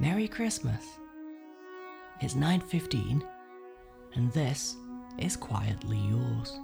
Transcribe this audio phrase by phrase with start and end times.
[0.00, 0.98] Merry Christmas.
[2.22, 3.22] It's 9:15
[4.14, 4.74] and this
[5.18, 6.58] is quietly yours.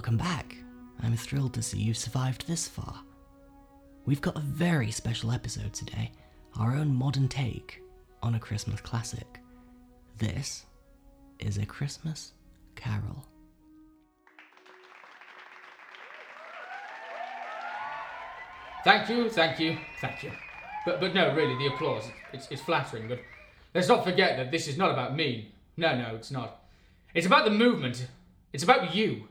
[0.00, 0.56] Welcome back.
[1.02, 3.02] I'm thrilled to see you've survived this far.
[4.06, 6.10] We've got a very special episode today,
[6.58, 7.82] our own modern take
[8.22, 9.40] on a Christmas classic.
[10.16, 10.64] This
[11.38, 12.32] is A Christmas
[12.76, 13.28] Carol.
[18.84, 20.32] Thank you, thank you, thank you.
[20.86, 23.06] But but no, really, the applause it's it's flattering.
[23.06, 23.18] But
[23.74, 25.52] let's not forget that this is not about me.
[25.76, 26.62] No, no, it's not.
[27.12, 28.06] It's about the movement.
[28.54, 29.28] It's about you,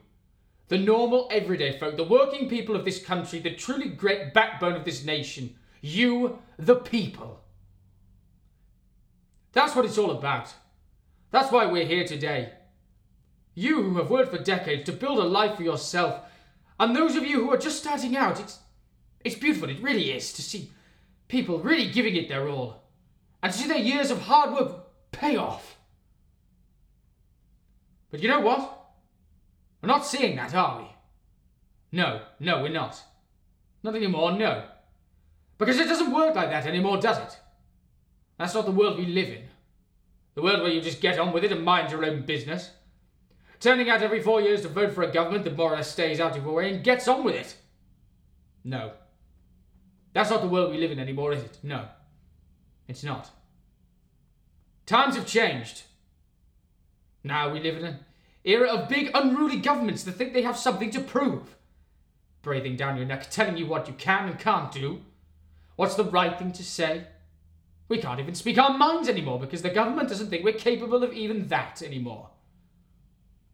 [0.70, 4.84] the normal, everyday folk, the working people of this country, the truly great backbone of
[4.84, 5.56] this nation.
[5.82, 7.40] You, the people.
[9.52, 10.54] That's what it's all about.
[11.32, 12.52] That's why we're here today.
[13.52, 16.20] You who have worked for decades to build a life for yourself,
[16.78, 18.60] and those of you who are just starting out, it's
[19.24, 20.70] it's beautiful, it really is, to see
[21.26, 22.84] people really giving it their all.
[23.42, 25.76] And to see their years of hard work pay off.
[28.10, 28.79] But you know what?
[29.80, 30.88] We're not seeing that, are we?
[31.92, 33.02] No, no, we're not.
[33.82, 34.64] Not anymore, no.
[35.58, 37.38] Because it doesn't work like that anymore, does it?
[38.38, 39.44] That's not the world we live in.
[40.34, 42.70] The world where you just get on with it and mind your own business.
[43.58, 46.20] Turning out every four years to vote for a government that more or less stays
[46.20, 47.56] out of your way and gets on with it.
[48.64, 48.92] No.
[50.12, 51.58] That's not the world we live in anymore, is it?
[51.62, 51.86] No.
[52.88, 53.30] It's not.
[54.86, 55.82] Times have changed.
[57.22, 57.98] Now we live in an
[58.44, 61.56] era of big, unruly governments that think they have something to prove.
[62.42, 65.00] Breathing down your neck, telling you what you can and can't do.
[65.76, 67.06] What's the right thing to say?
[67.88, 71.12] We can't even speak our minds anymore because the government doesn't think we're capable of
[71.12, 72.30] even that anymore.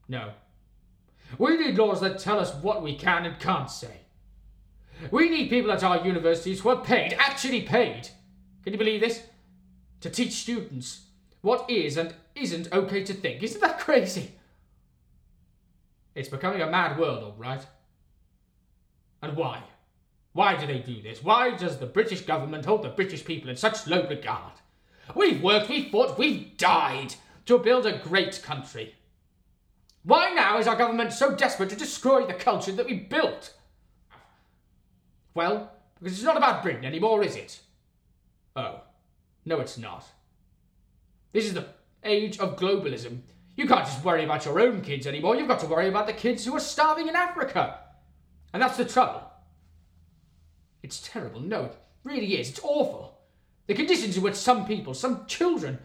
[0.09, 0.33] No.
[1.39, 4.01] We need laws that tell us what we can and can't say.
[5.11, 8.09] We need people at our universities who are paid, actually paid,
[8.67, 9.23] can you believe this?
[10.01, 11.07] To teach students
[11.41, 13.45] what is and isn't okay to think.
[13.45, 14.33] Isn't that crazy?
[16.16, 17.65] It's becoming a mad world, all right.
[19.22, 19.62] And why?
[20.32, 21.22] Why do they do this?
[21.22, 24.54] Why does the British government hold the British people in such low regard?
[25.15, 28.94] We've worked, we've fought, we've died to build a great country.
[30.04, 33.53] Why now is our government so desperate to destroy the culture that we built?
[35.34, 37.60] Well, because it's not about Britain anymore, is it?
[38.54, 38.81] Oh,
[39.44, 40.06] no, it's not.
[41.33, 41.66] This is the
[42.03, 43.21] age of globalism.
[43.56, 45.34] You can't just worry about your own kids anymore.
[45.34, 47.81] You've got to worry about the kids who are starving in Africa.
[48.53, 49.22] And that's the trouble.
[50.83, 51.41] It's terrible.
[51.41, 52.50] No, it really is.
[52.50, 53.19] It's awful.
[53.66, 55.78] The conditions in which some people, some children,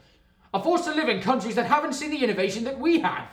[0.53, 3.29] are forced to live in countries that haven't seen the innovation that we have.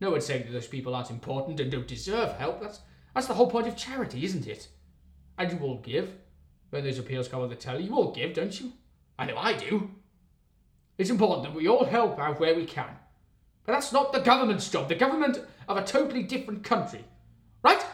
[0.00, 2.60] No one's saying that those people aren't important and don't deserve help.
[2.60, 2.80] That's,
[3.14, 4.68] that's the whole point of charity, isn't it?
[5.38, 6.10] And you all give.
[6.70, 8.72] When those appeals come on the telly, you all give, don't you?
[9.18, 9.90] I know I do.
[10.98, 12.96] It's important that we all help out where we can.
[13.64, 17.04] But that's not the government's job, the government of a totally different country.
[17.62, 17.84] Right?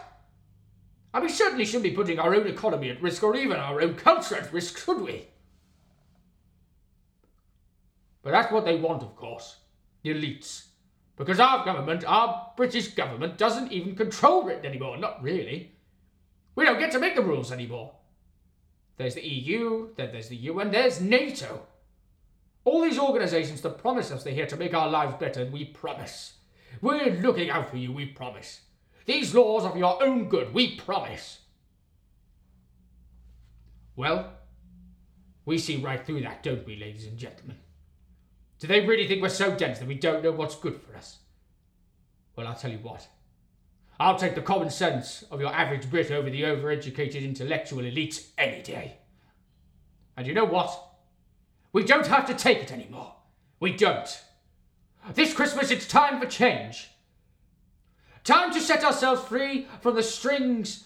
[1.14, 3.94] And we certainly shouldn't be putting our own economy at risk or even our own
[3.94, 5.28] culture at risk, should we?
[8.22, 9.56] But that's what they want, of course.
[10.02, 10.64] The elites.
[11.16, 14.96] Because our government, our British government, doesn't even control Britain anymore.
[14.96, 15.72] Not really.
[16.54, 17.94] We don't get to make the rules anymore.
[18.96, 21.66] There's the EU, then there's the UN, there's NATO.
[22.64, 25.64] All these organisations that promise us they're here to make our lives better, and we
[25.64, 26.34] promise.
[26.80, 28.60] We're looking out for you, we promise.
[29.06, 31.40] These laws are for your own good, we promise.
[33.96, 34.32] Well,
[35.44, 37.56] we see right through that, don't we, ladies and gentlemen?
[38.58, 41.18] Do they really think we're so dense that we don't know what's good for us?
[42.36, 43.08] Well, I'll tell you what.
[44.00, 48.62] I'll take the common sense of your average Brit over the overeducated intellectual elite any
[48.62, 48.98] day.
[50.16, 50.87] And you know what?
[51.72, 53.14] We don't have to take it anymore.
[53.60, 54.22] We don't.
[55.14, 56.90] This Christmas, it's time for change.
[58.24, 60.84] Time to set ourselves free from the strings,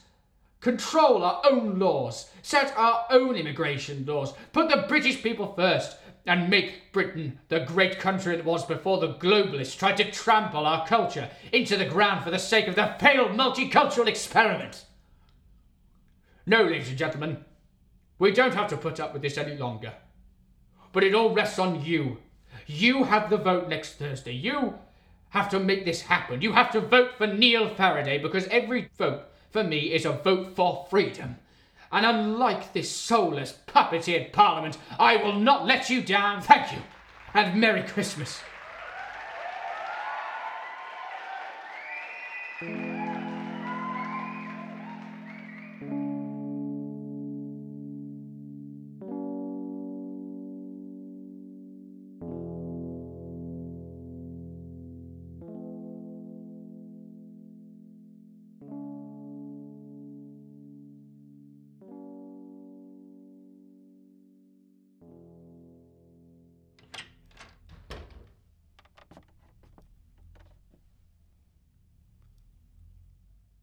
[0.60, 5.96] control our own laws, set our own immigration laws, put the British people first,
[6.26, 10.86] and make Britain the great country it was before the globalists tried to trample our
[10.86, 14.84] culture into the ground for the sake of their failed multicultural experiment.
[16.46, 17.44] No, ladies and gentlemen,
[18.18, 19.92] we don't have to put up with this any longer.
[20.92, 22.18] But it all rests on you.
[22.66, 24.32] You have the vote next Thursday.
[24.32, 24.74] You
[25.30, 26.42] have to make this happen.
[26.42, 30.54] You have to vote for Neil Faraday because every vote for me is a vote
[30.54, 31.36] for freedom.
[31.90, 36.40] And unlike this soulless, puppeteered Parliament, I will not let you down.
[36.42, 36.78] Thank you.
[37.34, 38.40] And Merry Christmas.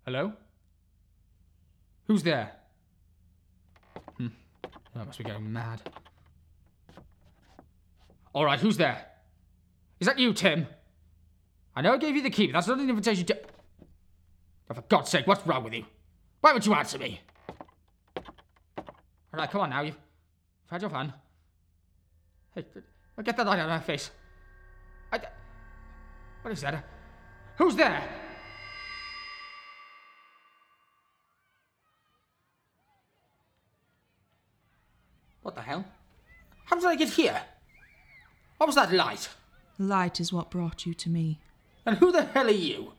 [0.09, 0.33] Hello?
[2.07, 2.51] Who's there?
[4.17, 4.29] Hmm.
[4.95, 5.83] Must be going mad.
[8.33, 9.05] All right, who's there?
[9.99, 10.65] Is that you, Tim?
[11.75, 13.37] I know I gave you the key, but that's not an invitation to.
[14.71, 15.85] Oh, for God's sake, what's wrong with you?
[16.41, 17.21] Why won't you answer me?
[18.17, 18.83] All
[19.33, 19.81] right, come on now.
[19.81, 21.13] You've, you've had your fun.
[22.55, 22.65] Hey,
[23.23, 24.09] get that light out of my face.
[25.13, 25.19] I.
[26.41, 26.83] What is that?
[27.57, 28.28] Who's there?
[36.89, 37.41] I get here?
[38.57, 39.29] What was that light?
[39.77, 41.39] Light is what brought you to me.
[41.85, 42.93] And who the hell are you?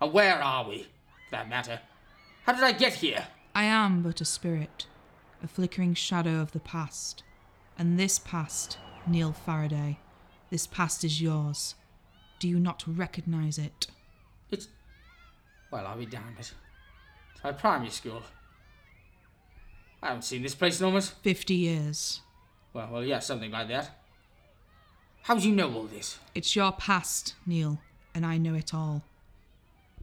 [0.00, 1.80] And where are we, for that matter?
[2.44, 3.26] How did I get here?
[3.54, 4.86] I am but a spirit,
[5.42, 7.22] a flickering shadow of the past.
[7.78, 9.98] And this past, Neil Faraday,
[10.50, 11.74] this past is yours.
[12.38, 13.86] Do you not recognize it?
[14.50, 14.68] It's.
[15.70, 16.36] Well, I'll be damned.
[16.38, 16.54] It's
[17.42, 18.22] my primary school.
[20.02, 21.14] I haven't seen this place in almost.
[21.22, 22.20] Fifty years.
[22.72, 23.90] Well, well, yeah, something like that.
[25.22, 26.18] How do you know all this?
[26.34, 27.78] It's your past, Neil,
[28.14, 29.02] and I know it all.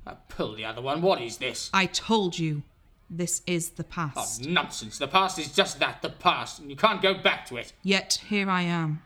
[0.05, 1.01] Uh, pull the other one.
[1.01, 1.69] What is this?
[1.73, 2.63] I told you,
[3.09, 4.45] this is the Oh, past.
[4.45, 4.97] nonsense.
[4.97, 7.73] The past is just that, the past, and you can't go back to it.
[7.83, 9.01] Yet here I am,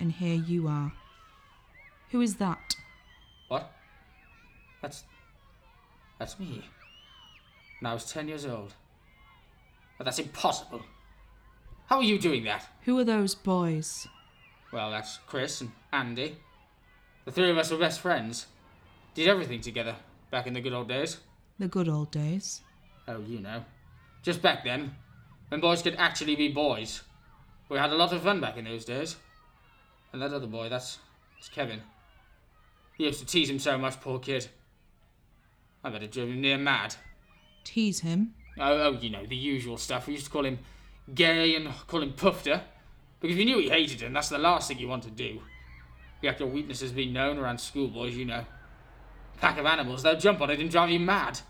[0.00, 0.92] and here you are.
[2.10, 2.74] Who is that?
[3.48, 3.70] What?
[4.82, 5.04] That's.
[6.18, 6.64] That's me.
[7.78, 8.74] And I was ten years old.
[9.96, 10.82] But that's impossible.
[11.88, 12.68] How are you doing that?
[12.82, 14.06] Who are those boys?
[14.72, 16.36] Well, that's Chris and Andy.
[17.24, 18.46] The three of us were best friends.
[19.14, 19.96] Did everything together
[20.30, 21.16] back in the good old days.
[21.58, 22.60] The good old days.
[23.08, 23.64] Oh, you know.
[24.22, 24.96] Just back then,
[25.48, 27.00] when boys could actually be boys.
[27.70, 29.16] We had a lot of fun back in those days.
[30.12, 30.98] And that other boy, that's,
[31.36, 31.80] that's Kevin.
[32.98, 34.46] He used to tease him so much, poor kid.
[35.82, 36.96] I bet it drove him near mad.
[37.64, 38.34] Tease him.
[38.58, 40.06] Oh, oh, you know, the usual stuff.
[40.06, 40.58] We used to call him
[41.14, 42.62] gay and call him pufter.
[43.20, 45.40] Because you knew he hated him, that's the last thing you want to do.
[46.22, 48.44] You have your weaknesses being known around schoolboys, you know.
[49.40, 51.40] Pack of animals, they'll jump on it and drive you mad.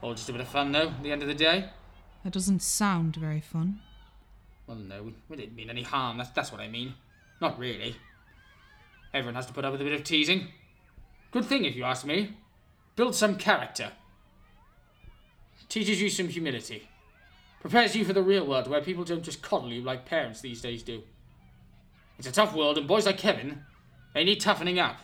[0.00, 1.70] All just a bit of fun, though, at the end of the day.
[2.24, 3.80] That doesn't sound very fun.
[4.66, 6.18] Well, no, we, we didn't mean any harm.
[6.18, 6.94] That's, that's what I mean.
[7.40, 7.96] Not really.
[9.12, 10.48] Everyone has to put up with a bit of teasing.
[11.30, 12.36] Good thing, if you ask me.
[12.96, 13.92] Builds some character.
[15.68, 16.88] Teaches you some humility.
[17.62, 20.60] Prepares you for the real world where people don't just coddle you like parents these
[20.60, 21.00] days do.
[22.18, 23.62] It's a tough world, and boys like Kevin,
[24.14, 24.96] they need toughening up.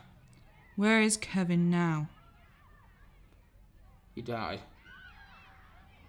[0.75, 2.09] Where is Kevin now?
[4.17, 4.61] He died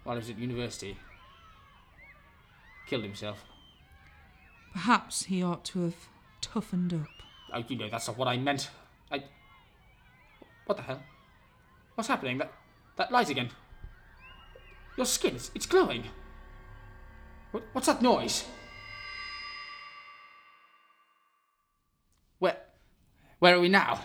[0.02, 0.96] while he was at university.
[2.88, 3.44] Killed himself.
[4.72, 6.08] Perhaps he ought to have
[6.40, 7.22] toughened up.
[7.54, 8.70] Oh, you know, that's not what I meant.
[9.12, 9.22] I.
[10.66, 11.02] What the hell?
[11.94, 12.38] What's happening?
[12.38, 12.52] That
[12.96, 13.50] that light again.
[14.96, 16.06] Your skin, it's, it's glowing.
[17.52, 18.44] What, what's that noise?
[22.38, 22.56] Where.
[23.38, 24.00] Where are we now?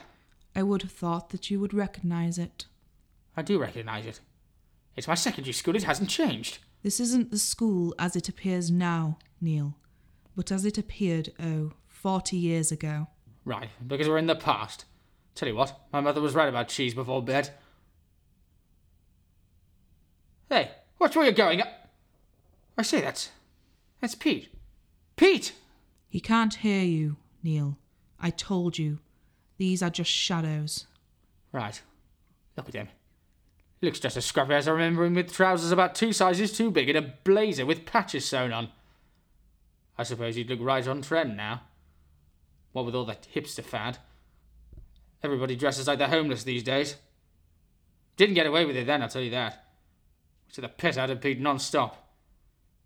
[0.56, 2.66] I would have thought that you would recognize it.
[3.36, 4.20] I do recognise it.
[4.96, 6.60] It's my secondary school, it hasn't changed.
[6.82, 9.76] This isn't the school as it appears now, Neil,
[10.36, 13.08] but as it appeared, oh, forty years ago.
[13.44, 14.86] Right, because we're in the past.
[15.34, 17.50] Tell you what, my mother was right about cheese before bed.
[20.48, 21.62] Hey, watch where you're going.
[22.78, 23.32] I say that's.
[24.06, 24.50] That's Pete.
[25.16, 25.54] Pete!
[26.08, 27.80] He can't hear you, Neil.
[28.20, 29.00] I told you.
[29.58, 30.86] These are just shadows.
[31.52, 31.82] Right.
[32.56, 32.90] Look at him.
[33.82, 36.88] Looks just as scruffy as I remember him with trousers about two sizes too big
[36.88, 38.70] and a blazer with patches sewn on.
[39.98, 41.64] I suppose he'd look right on trend now.
[42.74, 43.98] What with all that hipster fad.
[45.24, 46.98] Everybody dresses like they're homeless these days.
[48.18, 49.66] Didn't get away with it then, I'll tell you that.
[50.54, 52.05] To the pit out of Pete non-stop.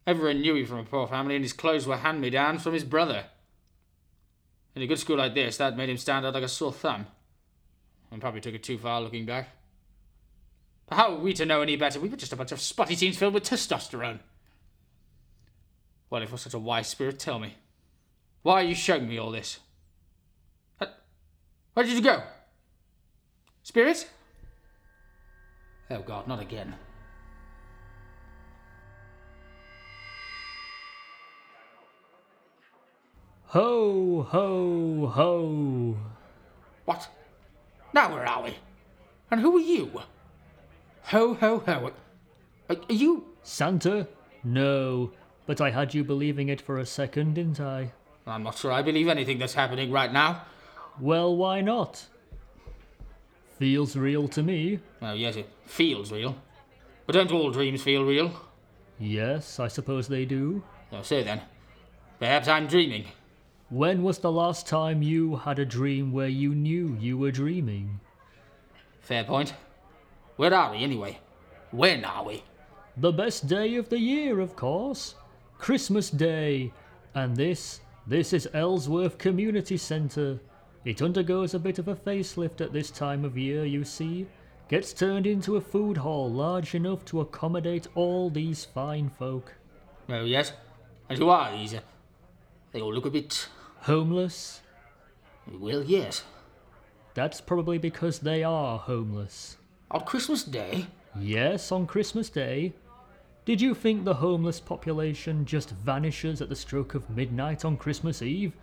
[0.10, 3.26] Everyone knew he from a poor family, and his clothes were hand-me-downs from his brother.
[4.74, 7.06] In a good school like this, that made him stand out like a sore thumb.
[8.10, 9.50] And probably took it too far looking back.
[10.88, 12.00] But how were we to know any better?
[12.00, 14.18] We were just a bunch of spotty teens filled with testosterone.
[16.10, 17.54] Well, if you're such a wise spirit, tell me.
[18.42, 19.60] Why are you showing me all this?
[20.82, 20.88] Uh,
[21.76, 22.24] where did you go?
[23.62, 24.10] Spirit?
[25.92, 26.74] Oh god, not again.
[33.50, 35.98] Ho, ho, ho.
[36.86, 37.10] What?
[37.94, 38.56] Now where are we?
[39.32, 40.04] And who are you?
[41.06, 41.92] Ho, ho, ho.
[42.70, 43.26] Are, are you.
[43.42, 44.08] Santa?
[44.44, 45.14] No,
[45.48, 47.92] but I had you believing it for a second, didn't I?
[48.28, 50.44] I'm not sure I believe anything that's happening right now.
[51.00, 52.06] Well, why not?
[53.58, 54.80] Feels real to me.
[55.02, 56.38] Oh, yes, it feels real.
[57.08, 58.32] But don't all dreams feel real?
[59.00, 60.62] Yes, I suppose they do.
[60.92, 61.42] Oh, so then.
[62.20, 63.06] Perhaps I'm dreaming.
[63.70, 68.00] When was the last time you had a dream where you knew you were dreaming?
[69.00, 69.54] Fair point.
[70.38, 71.20] Where are we, anyway?
[71.70, 72.44] When are we?
[72.98, 75.14] The best day of the year, of course.
[75.60, 76.74] Christmas Day.
[77.14, 80.40] And this, this is Ellsworth Community Centre.
[80.84, 84.26] It undergoes a bit of a facelift at this time of year, you see.
[84.68, 89.54] Gets turned into a food hall large enough to accommodate all these fine folk.
[90.10, 90.54] Oh, yes.
[91.08, 91.76] And who are these?
[92.72, 93.48] They all look a bit.
[93.82, 94.62] Homeless?
[95.52, 96.24] Well, yes.
[97.14, 99.58] That's probably because they are homeless.
[99.92, 100.88] On Christmas Day?
[101.20, 102.74] Yes, on Christmas Day.
[103.46, 108.22] Did you think the homeless population just vanishes at the stroke of midnight on Christmas
[108.22, 108.54] Eve?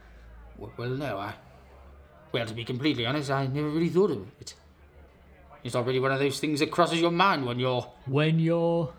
[0.56, 1.34] Well, no, I.
[2.32, 4.54] Well, to be completely honest, I never really thought of it.
[5.64, 8.92] It's not really one of those things that crosses your mind when you're When you're.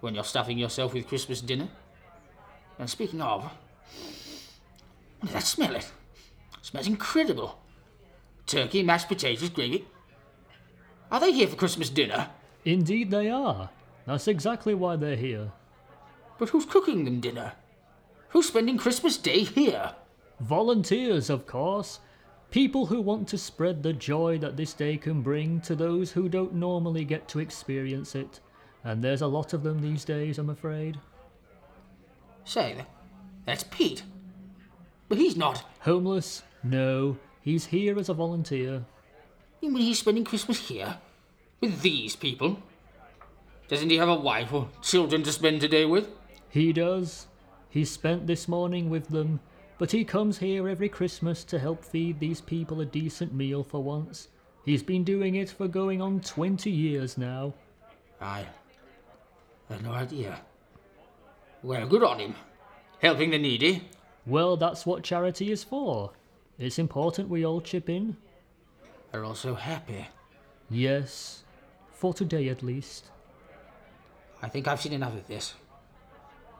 [0.00, 1.68] when you're stuffing yourself with Christmas dinner.
[2.78, 3.52] And speaking of,
[5.24, 5.74] what that smell?
[5.74, 5.90] It
[6.60, 7.58] smells incredible.
[8.46, 9.86] Turkey, mashed potatoes, gravy.
[11.10, 12.28] Are they here for Christmas dinner?
[12.64, 13.70] Indeed, they are.
[14.06, 15.52] That's exactly why they're here.
[16.38, 17.52] But who's cooking them dinner?
[18.30, 19.92] Who's spending Christmas Day here?
[20.40, 22.00] Volunteers, of course.
[22.50, 26.28] People who want to spread the joy that this day can bring to those who
[26.28, 28.40] don't normally get to experience it.
[28.82, 30.98] And there's a lot of them these days, I'm afraid.
[32.44, 32.90] Say, that-
[33.46, 34.02] that's Pete.
[35.14, 35.62] But he's not.
[35.82, 36.42] Homeless?
[36.64, 37.18] No.
[37.40, 38.84] He's here as a volunteer.
[39.60, 40.98] You mean he's spending Christmas here?
[41.60, 42.58] With these people?
[43.68, 46.08] Doesn't he have a wife or children to spend today with?
[46.48, 47.28] He does.
[47.68, 49.38] He spent this morning with them,
[49.78, 53.80] but he comes here every Christmas to help feed these people a decent meal for
[53.80, 54.26] once.
[54.64, 57.54] He's been doing it for going on 20 years now.
[58.20, 58.44] I
[59.68, 60.40] had no idea.
[61.62, 62.34] Well, good on him.
[62.98, 63.88] Helping the needy.
[64.26, 66.12] Well, that's what charity is for.
[66.58, 68.16] It's important we all chip in.
[69.12, 70.06] They're all so happy.
[70.70, 71.44] Yes,
[71.92, 73.10] for today at least.
[74.42, 75.54] I think I've seen enough of this.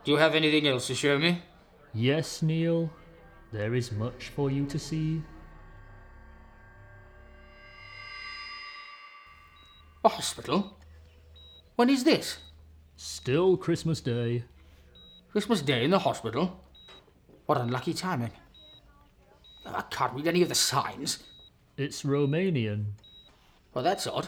[0.03, 1.41] Do you have anything else to show me?
[1.93, 2.91] Yes, Neil,
[3.51, 5.23] there is much for you to see.
[10.03, 10.77] A hospital?
[11.75, 12.37] When is this?
[12.95, 14.43] Still Christmas Day.
[15.31, 16.64] Christmas Day in the hospital?
[17.45, 18.27] What unlucky timing.
[18.27, 19.67] Eh?
[19.67, 21.19] Oh, I can't read any of the signs.
[21.77, 22.93] It's Romanian.
[23.73, 24.27] Well, that's odd.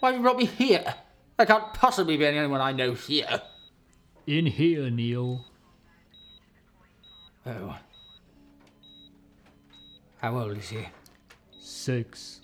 [0.00, 0.94] Why have you brought me here?
[1.36, 3.42] There can't possibly be anyone I know here.
[4.26, 5.44] In here, Neil.
[7.46, 7.76] Oh.
[10.18, 10.86] How old is he?
[11.60, 12.40] Six.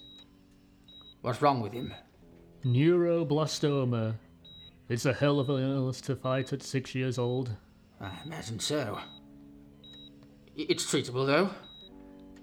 [1.23, 1.93] What's wrong with him?
[2.65, 4.15] Neuroblastoma.
[4.89, 7.51] It's a hell of an illness to fight at six years old.
[8.01, 8.99] I imagine so.
[10.57, 11.51] It's treatable, though.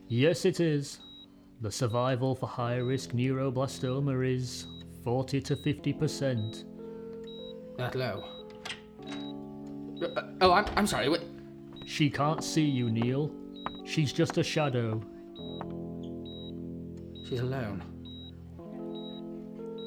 [0.07, 0.99] Yes, it is.
[1.61, 4.67] The survival for high risk neuroblastoma is
[5.03, 6.65] 40 to 50%.
[7.77, 8.23] That low.
[10.03, 11.07] Uh, oh, I'm, I'm sorry.
[11.07, 11.21] Wait.
[11.85, 13.31] She can't see you, Neil.
[13.85, 15.01] She's just a shadow.
[17.27, 17.81] She's alone.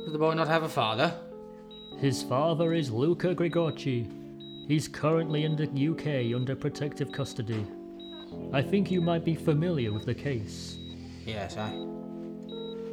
[0.04, 1.14] Does the boy not have a father?
[1.98, 4.10] His father is Luca Grigorci.
[4.66, 7.66] He's currently in the UK under protective custody.
[8.52, 10.78] I think you might be familiar with the case.
[11.26, 11.70] Yes, I.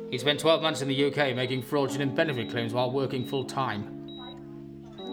[0.10, 3.98] He spent 12 months in the UK making fraudulent benefit claims while working full time.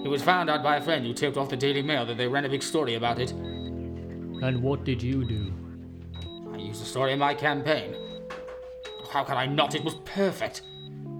[0.02, 2.26] He was found out by a friend who tipped off the Daily Mail that they
[2.26, 3.30] ran a big story about it.
[3.30, 5.52] And what did you do?
[6.52, 7.94] I used the story in my campaign.
[9.10, 9.74] How can I not?
[9.74, 10.62] It was perfect.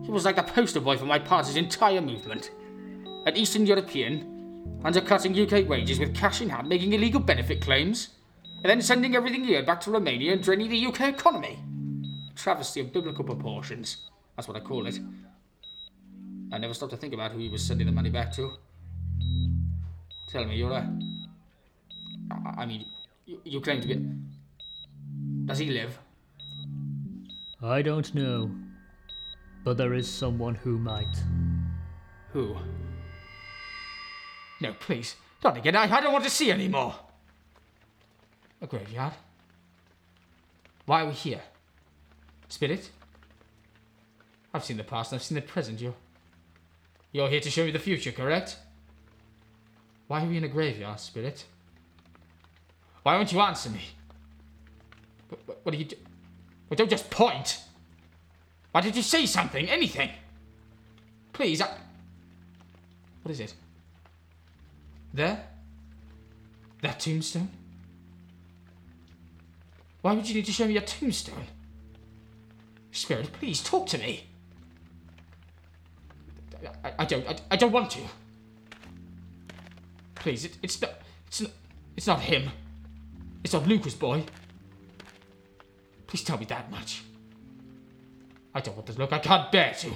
[0.05, 2.50] It was like the poster boy for my party's entire movement.
[3.26, 8.09] An Eastern European, undercutting UK wages with cash in hand, making illegal benefit claims,
[8.62, 11.58] and then sending everything here back to Romania and draining the UK economy.
[12.30, 14.08] A travesty of biblical proportions.
[14.36, 14.98] That's what I call it.
[16.52, 18.52] I never stopped to think about who he was sending the money back to.
[20.28, 20.90] Tell me, you're a.
[22.56, 22.84] I mean,
[23.26, 24.04] you, you claim to be.
[25.44, 25.98] Does he live?
[27.62, 28.50] I don't know.
[29.64, 31.16] But there is someone who might.
[32.32, 32.56] Who?
[34.60, 35.16] No, please.
[35.42, 35.76] Not again.
[35.76, 36.94] I, I don't want to see any more.
[38.60, 39.12] A graveyard?
[40.86, 41.42] Why are we here?
[42.48, 42.90] Spirit?
[44.52, 45.80] I've seen the past and I've seen the present.
[45.80, 45.94] You're.
[47.12, 48.56] You're here to show me the future, correct?
[50.08, 51.44] Why are we in a graveyard, Spirit?
[53.02, 53.82] Why won't you answer me?
[55.62, 55.96] What, are you do?
[56.68, 57.60] Well, don't just point!
[58.72, 59.68] Why did you say something?
[59.68, 60.10] Anything?
[61.32, 61.68] Please, I.
[63.22, 63.54] What is it?
[65.12, 65.42] There?
[66.82, 67.48] That tombstone?
[70.08, 71.44] Why would you need to show me your tombstone?
[72.92, 74.24] Spirit, please talk to me.
[76.82, 77.28] I, I don't.
[77.28, 78.00] I, I don't want to.
[80.14, 80.92] Please, it, it's not.
[81.26, 81.50] It's not.
[81.94, 82.48] It's not him.
[83.44, 84.24] It's not Luca's, boy.
[86.06, 87.02] Please tell me that much.
[88.54, 89.12] I don't want this look.
[89.12, 89.92] I can't bear to.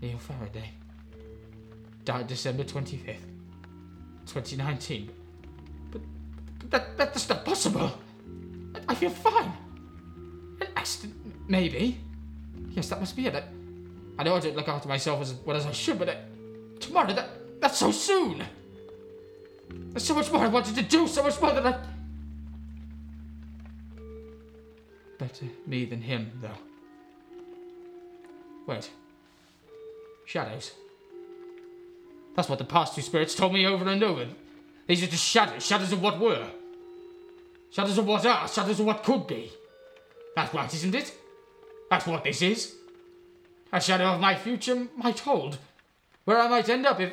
[0.00, 0.70] Neil Faraday
[2.06, 3.18] died December 25th,
[4.24, 5.08] 2019.
[5.08, 5.23] But,
[6.70, 7.92] but that, that's not possible.
[8.88, 9.52] I, feel fine.
[10.60, 11.14] An accident,
[11.48, 11.98] maybe.
[12.70, 13.34] Yes, that must be it.
[13.34, 13.42] I,
[14.18, 16.16] I know I don't look after myself as well as I should, but I,
[16.80, 18.42] tomorrow, that, that's so soon.
[19.70, 21.78] There's so much more I wanted to do, so much more that I.
[25.18, 26.58] Better me than him, though.
[28.66, 28.90] Wait.
[30.24, 30.72] Shadows.
[32.34, 34.26] That's what the past two spirits told me over and over.
[34.86, 36.46] These are just shadows, shadows of what were.
[37.70, 39.50] Shadows of what are, shadows of what could be.
[40.36, 41.14] That's right, isn't it?
[41.90, 42.74] That's what this is.
[43.72, 45.58] A shadow of my future might hold.
[46.24, 47.12] Where I might end up if.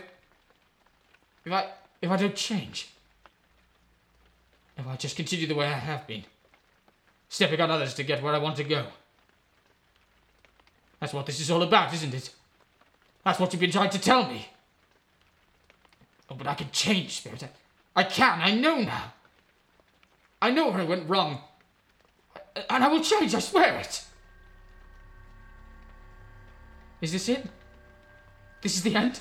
[1.45, 1.67] if I.
[2.01, 2.89] if I don't change.
[4.77, 6.23] If I just continue the way I have been.
[7.29, 8.86] Stepping on others to get where I want to go.
[10.99, 12.29] That's what this is all about, isn't it?
[13.23, 14.47] That's what you've been trying to tell me.
[16.29, 17.43] Oh, but I can change, Spirit.
[17.95, 18.41] I, can.
[18.41, 19.13] I know now.
[20.41, 21.41] I know where I went wrong.
[22.69, 24.04] And I will change, I swear it.
[27.01, 27.45] Is this it?
[28.62, 29.19] This is the end?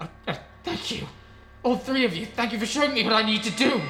[0.00, 1.06] Uh, uh, thank you.
[1.62, 3.80] All three of you, thank you for showing me what I need to do.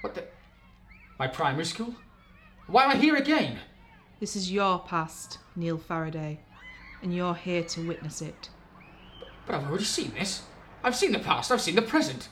[0.00, 0.24] What the?
[1.18, 1.94] My primary school?
[2.66, 3.58] Why am I here again?
[4.20, 6.40] This is your past, Neil Faraday,
[7.02, 8.48] and you're here to witness it.
[9.46, 10.42] But I've already seen this.
[10.82, 12.28] I've seen the past, I've seen the present.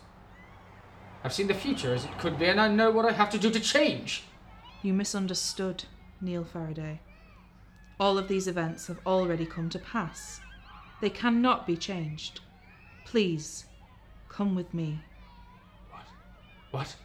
[1.22, 3.38] I've seen the future as it could be, and I know what I have to
[3.38, 4.24] do to change.
[4.82, 5.84] You misunderstood,
[6.20, 7.00] Neil Faraday.
[8.00, 10.40] All of these events have already come to pass.
[11.00, 12.40] They cannot be changed.
[13.04, 13.66] Please,
[14.28, 14.98] come with me.
[15.90, 16.06] What?
[16.72, 16.96] What?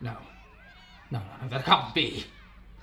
[0.00, 0.16] No.
[1.10, 2.24] No, no, no, that can't be.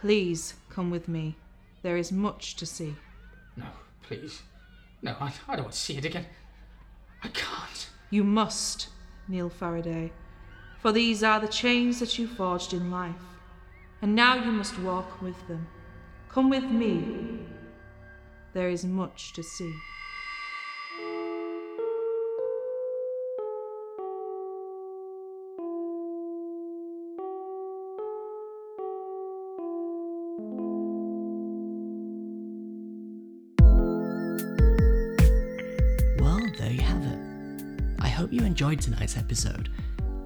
[0.02, 1.36] Please come with me.
[1.82, 2.96] There is much to see.
[3.58, 3.66] No,
[4.02, 4.42] please.
[5.02, 6.26] No, I, I don't want to see it again.
[7.22, 7.90] I can't.
[8.10, 8.90] You must,
[9.28, 10.12] Neil Faraday,
[10.82, 13.16] for these are the chains that you forged in life,
[14.02, 15.68] and now you must walk with them.
[16.30, 17.40] Come with me.
[18.54, 19.74] There is much to see.
[38.20, 39.70] Hope you enjoyed tonight's episode.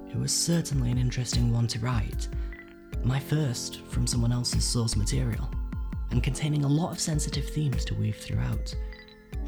[0.10, 2.28] It was certainly an interesting one to write.
[3.04, 5.48] My first from someone else's source material,
[6.10, 8.74] and containing a lot of sensitive themes to weave throughout.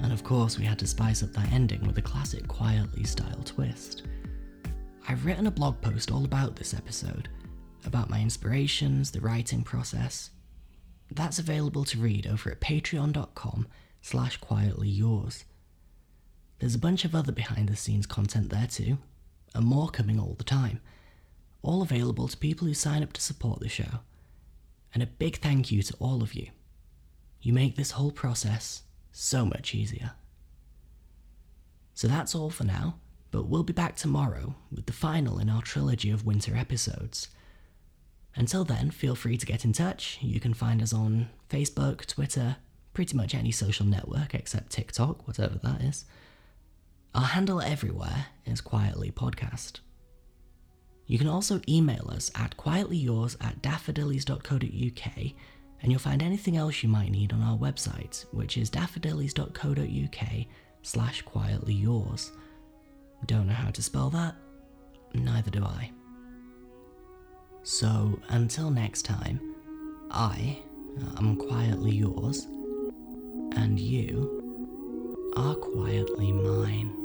[0.04, 3.42] And of course, we had to spice up that ending with a classic quietly style
[3.44, 4.04] twist.
[5.10, 7.30] I've written a blog post all about this episode,
[7.84, 10.30] about my inspirations, the writing process.
[11.10, 13.66] That's available to read over at patreon.com
[14.04, 15.46] slash quietly yours.
[16.60, 18.98] There's a bunch of other behind the scenes content there too,
[19.54, 20.82] and more coming all the time,
[21.62, 24.00] all available to people who sign up to support the show.
[24.94, 26.48] And a big thank you to all of you.
[27.42, 30.12] You make this whole process so much easier.
[31.94, 32.96] So that's all for now,
[33.32, 37.30] but we'll be back tomorrow with the final in our trilogy of winter episodes.
[38.36, 40.18] Until then, feel free to get in touch.
[40.22, 42.58] You can find us on Facebook, Twitter,
[42.94, 46.06] pretty much any social network except TikTok, whatever that is.
[47.16, 49.80] Our handle everywhere is Quietly Podcast.
[51.08, 55.18] You can also email us at quietlyyours at daffodillies.co.uk
[55.82, 60.46] and you'll find anything else you might need on our website, which is daffodillies.co.uk
[60.82, 62.32] slash quietlyyours.
[63.28, 64.36] Don't know how to spell that?
[65.14, 65.92] Neither do I.
[67.64, 69.56] So, until next time,
[70.12, 70.60] I
[71.18, 72.46] am quietly yours,
[73.56, 77.05] and you are quietly mine.